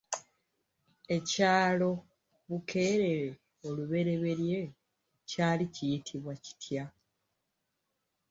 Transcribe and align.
Ekyalo 1.15 1.91
Bukeerere 2.49 3.29
olubereberye 3.67 4.59
kyali 5.29 5.65
kiyitibwa 5.73 6.33
kitya? 6.43 6.83